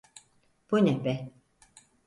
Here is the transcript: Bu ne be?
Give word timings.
Bu 0.71 0.85
ne 0.85 1.03
be? 1.03 1.31